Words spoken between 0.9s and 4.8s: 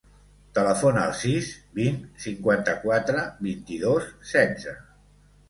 al sis, vint, cinquanta-quatre, vint-i-dos, setze.